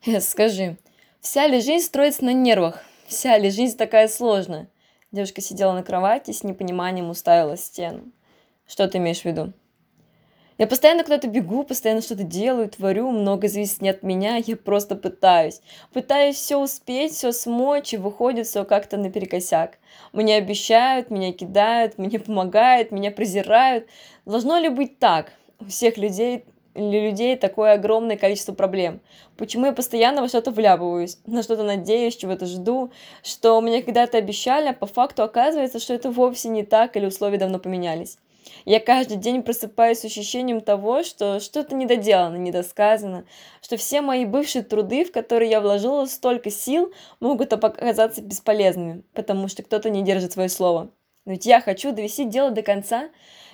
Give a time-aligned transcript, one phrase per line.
[0.20, 0.76] Скажи,
[1.20, 2.84] вся ли жизнь строится на нервах?
[3.06, 4.68] Вся ли жизнь такая сложная?
[5.10, 8.04] Девушка сидела на кровати с непониманием уставилась в стену.
[8.66, 9.52] Что ты имеешь в виду?
[10.56, 14.96] Я постоянно куда-то бегу, постоянно что-то делаю, творю, много зависит не от меня, я просто
[14.96, 15.60] пытаюсь.
[15.92, 19.78] Пытаюсь все успеть, все смочь, и выходит все как-то наперекосяк.
[20.12, 23.86] Мне обещают, меня кидают, мне помогают, меня презирают.
[24.26, 25.32] Должно ли быть так?
[25.60, 26.44] У всех людей
[26.78, 29.00] людей такое огромное количество проблем.
[29.36, 32.90] Почему я постоянно во что-то вляпываюсь, на что-то надеюсь, чего-то жду,
[33.22, 37.38] что мне когда-то обещали, а по факту оказывается, что это вовсе не так или условия
[37.38, 38.18] давно поменялись.
[38.64, 43.24] Я каждый день просыпаюсь с ощущением того, что что-то недоделано, недосказано,
[43.62, 49.48] что все мои бывшие труды, в которые я вложила столько сил, могут оказаться бесполезными, потому
[49.48, 50.90] что кто-то не держит свое слово.
[51.24, 53.10] Но ведь я хочу довести дело до конца.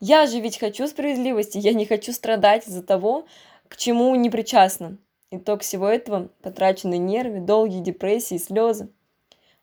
[0.00, 3.26] Я же ведь хочу справедливости, я не хочу страдать из-за того,
[3.68, 4.98] к чему не причастна.
[5.30, 8.88] Итог всего этого– потраченные нервы, долгие депрессии, слезы.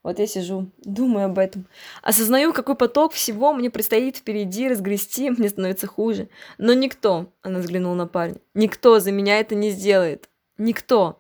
[0.04, 1.66] Вот я сижу, думаю об этом.
[2.02, 6.30] Осознаю, какой поток всего мне предстоит впереди разгрести, мне становится хуже.
[6.58, 10.30] Но никто, она взглянула на парня, никто за меня это не сделает.
[10.58, 11.20] Никто.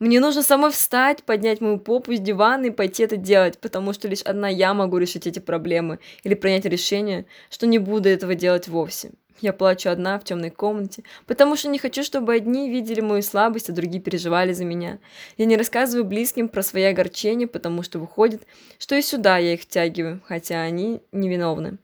[0.00, 4.08] Мне нужно самой встать, поднять мою попу с дивана и пойти это делать, потому что
[4.08, 8.66] лишь одна я могу решить эти проблемы или принять решение, что не буду этого делать
[8.66, 9.10] вовсе.
[9.42, 13.68] Я плачу одна в темной комнате, потому что не хочу, чтобы одни видели мою слабость,
[13.68, 15.00] а другие переживали за меня.
[15.36, 18.46] Я не рассказываю близким про свои огорчения, потому что выходит,
[18.78, 21.76] что и сюда я их втягиваю, хотя они невиновны.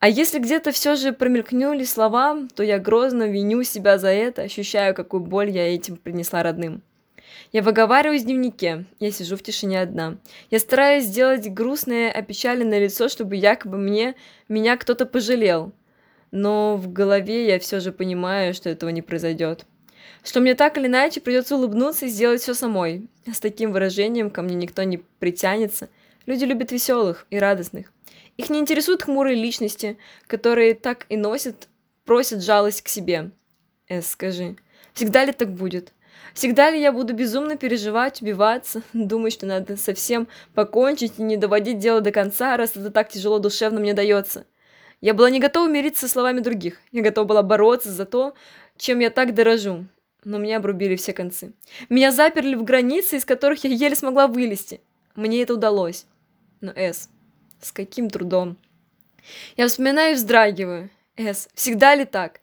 [0.00, 4.96] А если где-то все же промелькнули слова, то я грозно виню себя за это, ощущаю,
[4.96, 6.82] какую боль я этим принесла родным.
[7.52, 10.18] Я выговариваюсь в дневнике, я сижу в тишине одна.
[10.50, 14.14] Я стараюсь сделать грустное, опечаленное лицо, чтобы якобы мне,
[14.48, 15.72] меня кто-то пожалел
[16.34, 19.66] но в голове я все же понимаю, что этого не произойдет.
[20.24, 23.08] Что мне так или иначе придется улыбнуться и сделать все самой.
[23.24, 25.88] С таким выражением ко мне никто не притянется.
[26.26, 27.92] Люди любят веселых и радостных.
[28.36, 29.96] Их не интересуют хмурые личности,
[30.26, 31.68] которые так и носят,
[32.04, 33.30] просят жалость к себе.
[33.88, 34.56] Эс, скажи,
[34.92, 35.92] всегда ли так будет?
[36.34, 41.78] Всегда ли я буду безумно переживать, убиваться, думать, что надо совсем покончить и не доводить
[41.78, 44.44] дело до конца, раз это так тяжело душевно мне дается?
[45.00, 46.80] Я была не готова мириться со словами других.
[46.90, 48.34] Я готова была бороться за то,
[48.76, 49.86] чем я так дорожу.
[50.24, 51.52] Но меня обрубили все концы.
[51.90, 54.80] Меня заперли в границы, из которых я еле смогла вылезти.
[55.14, 56.06] Мне это удалось.
[56.62, 57.10] Но, Эс,
[57.60, 58.56] с каким трудом?
[59.56, 60.90] Я вспоминаю и вздрагиваю.
[61.16, 62.40] Эс, всегда ли так?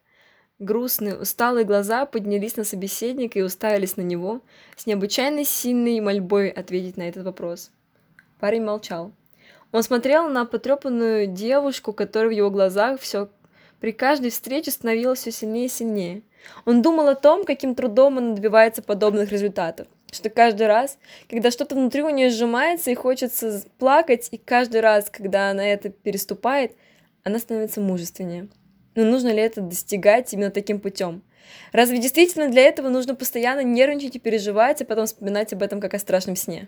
[0.62, 4.42] Грустные, усталые глаза поднялись на собеседника и уставились на него
[4.76, 7.72] с необычайно сильной мольбой ответить на этот вопрос.
[8.40, 9.12] Парень молчал.
[9.72, 13.30] Он смотрел на потрепанную девушку, которая в его глазах все
[13.80, 16.22] при каждой встрече становилась все сильнее и сильнее.
[16.66, 19.88] Он думал о том, каким трудом он добивается подобных результатов.
[20.12, 25.10] Что каждый раз, когда что-то внутри у нее сжимается и хочется плакать, и каждый раз,
[25.10, 26.76] когда она это переступает,
[27.24, 28.48] она становится мужественнее.
[28.96, 31.24] Но нужно ли это достигать именно таким путем?
[31.72, 35.94] Разве действительно для этого нужно постоянно нервничать и переживать, а потом вспоминать об этом как
[35.94, 36.68] о страшном сне?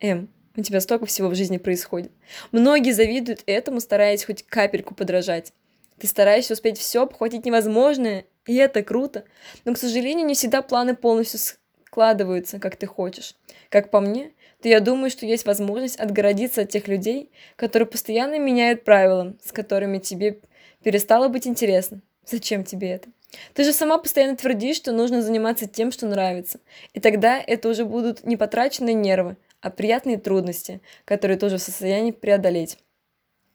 [0.00, 0.28] М.
[0.54, 2.12] У тебя столько всего в жизни происходит.
[2.50, 5.52] Многие завидуют этому, стараясь хоть капельку подражать.
[5.98, 9.24] Ты стараешься успеть все, обхватить невозможное, и это круто.
[9.64, 11.40] Но, к сожалению, не всегда планы полностью
[11.86, 13.34] складываются, как ты хочешь.
[13.70, 18.38] Как по мне, то я думаю, что есть возможность отгородиться от тех людей, которые постоянно
[18.38, 20.38] меняют правила, с которыми тебе
[20.82, 22.00] перестало быть интересно.
[22.24, 23.08] Зачем тебе это?
[23.54, 26.60] Ты же сама постоянно твердишь, что нужно заниматься тем, что нравится.
[26.92, 32.10] И тогда это уже будут не потраченные нервы, а приятные трудности, которые тоже в состоянии
[32.10, 32.78] преодолеть.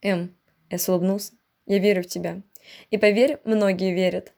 [0.01, 0.35] М.
[0.69, 1.33] Эс улыбнулся.
[1.65, 2.41] Я верю в тебя.
[2.91, 4.33] И поверь, многие верят.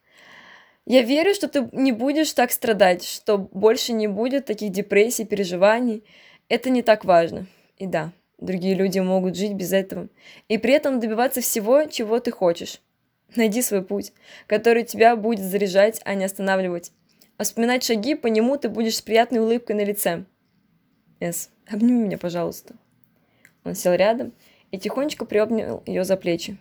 [0.86, 6.04] Я верю, что ты не будешь так страдать, что больше не будет таких депрессий, переживаний.
[6.48, 7.46] Это не так важно.
[7.78, 8.12] И да,
[8.42, 10.08] другие люди могут жить без этого.
[10.48, 12.82] И при этом добиваться всего, чего ты хочешь.
[13.36, 14.14] Найди свой путь,
[14.48, 16.92] который тебя будет заряжать, а не останавливать.
[17.38, 20.26] А вспоминать шаги по нему ты будешь с приятной улыбкой на лице.
[21.20, 21.50] С.
[21.68, 22.76] Обними меня, пожалуйста.
[23.64, 24.34] Он сел рядом
[24.72, 26.58] и тихонечко приобнял ее за плечи.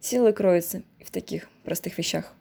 [0.00, 2.32] Сила кроется и в таких простых вещах.